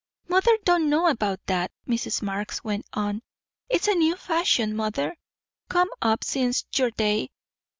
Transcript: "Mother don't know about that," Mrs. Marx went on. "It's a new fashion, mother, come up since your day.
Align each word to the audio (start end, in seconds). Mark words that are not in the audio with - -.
"Mother 0.27 0.57
don't 0.63 0.89
know 0.89 1.05
about 1.09 1.45
that," 1.45 1.71
Mrs. 1.87 2.23
Marx 2.23 2.63
went 2.63 2.87
on. 2.91 3.21
"It's 3.69 3.87
a 3.87 3.93
new 3.93 4.15
fashion, 4.15 4.75
mother, 4.75 5.15
come 5.69 5.89
up 6.01 6.23
since 6.23 6.65
your 6.75 6.89
day. 6.89 7.29